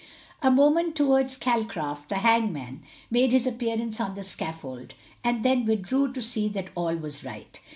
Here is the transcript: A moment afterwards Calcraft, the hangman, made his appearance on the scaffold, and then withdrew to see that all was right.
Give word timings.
A 0.41 0.49
moment 0.49 0.87
afterwards 0.93 1.37
Calcraft, 1.37 2.09
the 2.09 2.15
hangman, 2.15 2.81
made 3.11 3.31
his 3.33 3.45
appearance 3.45 4.01
on 4.01 4.15
the 4.15 4.23
scaffold, 4.23 4.95
and 5.23 5.45
then 5.45 5.63
withdrew 5.63 6.11
to 6.13 6.21
see 6.23 6.49
that 6.49 6.71
all 6.75 6.95
was 6.95 7.23
right. 7.23 7.59